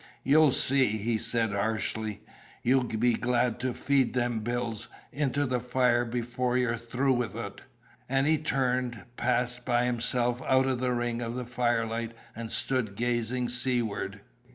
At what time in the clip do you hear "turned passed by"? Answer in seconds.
8.39-9.85